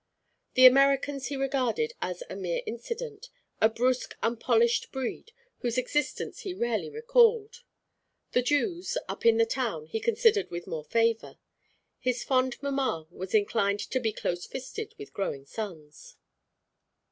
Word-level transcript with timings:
The 0.55 0.65
Americans 0.65 1.27
he 1.27 1.37
regarded 1.37 1.93
as 2.01 2.23
a 2.27 2.35
mere 2.35 2.63
incident, 2.65 3.29
a 3.61 3.69
brusque 3.69 4.17
unpolished 4.23 4.91
breed 4.91 5.31
whose 5.59 5.77
existence 5.77 6.39
he 6.39 6.55
rarely 6.55 6.89
recalled. 6.89 7.61
The 8.31 8.41
Jews, 8.41 8.97
up 9.07 9.27
in 9.27 9.37
the 9.37 9.45
town, 9.45 9.85
he 9.85 9.99
considered 9.99 10.49
with 10.49 10.65
more 10.65 10.85
favour; 10.85 11.37
his 11.99 12.23
fond 12.23 12.57
mamma 12.63 13.05
was 13.11 13.35
inclined 13.35 13.81
to 13.91 13.99
be 13.99 14.11
close 14.11 14.47
fisted 14.47 14.95
with 14.97 15.13
growing 15.13 15.45
sons. 15.45 16.17